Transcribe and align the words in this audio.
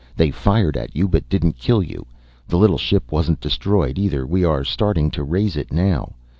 They 0.15 0.31
fired 0.31 0.77
at 0.77 0.95
you 0.95 1.07
but 1.07 1.29
didn't 1.29 1.59
kill 1.59 1.83
you. 1.83 2.07
The 2.47 2.57
little 2.57 2.79
ship 2.79 3.11
wasn't 3.11 3.39
destroyed 3.39 3.99
either, 3.99 4.25
we 4.25 4.43
are 4.43 4.63
starting 4.63 5.11
to 5.11 5.23
raise 5.23 5.55
it 5.55 5.71
now. 5.71 6.15